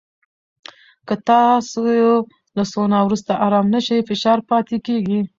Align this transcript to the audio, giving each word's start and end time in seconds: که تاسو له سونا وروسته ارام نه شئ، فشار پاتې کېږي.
که 1.07 1.15
تاسو 1.27 1.81
له 2.57 2.63
سونا 2.73 2.99
وروسته 3.05 3.31
ارام 3.45 3.67
نه 3.73 3.79
شئ، 3.85 3.97
فشار 4.09 4.39
پاتې 4.49 4.77
کېږي. 4.87 5.21